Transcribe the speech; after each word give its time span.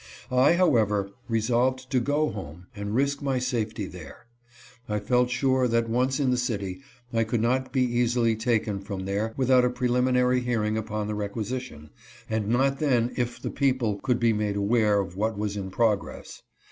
I, 0.31 0.53
however, 0.53 1.11
resolved 1.29 1.91
to 1.91 1.99
go 1.99 2.31
home 2.31 2.65
and 2.75 2.95
risk 2.95 3.21
my 3.21 3.37
safety 3.37 3.85
there. 3.85 4.25
I 4.89 4.97
felt 4.99 5.29
sure 5.29 5.67
that, 5.67 5.89
once 5.91 6.19
in 6.19 6.31
the 6.31 6.37
city, 6.37 6.81
I 7.13 7.23
could 7.23 7.39
not 7.39 7.71
be 7.71 7.83
easily 7.83 8.35
taken 8.35 8.79
from 8.79 9.05
there 9.05 9.31
without 9.37 9.63
a 9.63 9.69
preliminary 9.69 10.39
hearing 10.39 10.75
upon 10.75 11.05
the 11.05 11.13
requisition, 11.13 11.91
and 12.27 12.47
not 12.47 12.79
then 12.79 13.13
if 13.15 13.39
the 13.39 13.51
people 13.51 13.99
could 14.01 14.19
be 14.19 14.33
made 14.33 14.55
aware 14.55 14.99
of 14.99 15.17
what 15.17 15.37
was 15.37 15.55
in 15.55 15.69
progress. 15.69 16.41